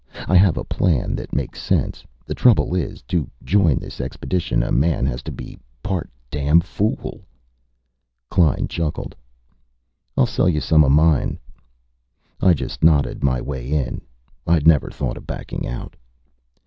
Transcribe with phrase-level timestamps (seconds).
[0.27, 2.03] I have a plan that makes sense.
[2.25, 7.21] The trouble is, to join this expedition, a man has to be part damn fool."
[8.27, 9.15] Klein chuckled.
[10.17, 11.37] "I'll sell you some of mine."
[12.41, 14.01] I just nodded my way in.
[14.47, 15.95] I'd never thought of backing out.